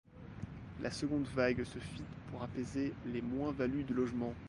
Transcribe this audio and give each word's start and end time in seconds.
La 0.81 0.89
seconde 0.89 1.27
vague 1.27 1.63
se 1.63 1.77
fit 1.77 2.01
pour 2.31 2.41
apaiser 2.41 2.91
les 3.13 3.21
moins-values 3.21 3.83
du 3.83 3.93
logement. 3.93 4.33